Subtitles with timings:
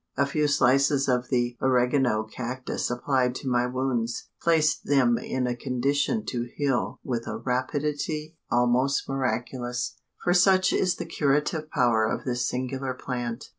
[0.17, 5.55] A few slices of the oregano cactus applied to my wounds, placed them in a
[5.55, 12.23] condition to heal with a rapidity almost miraculous; for such is the curative power of
[12.25, 13.49] this singular plant.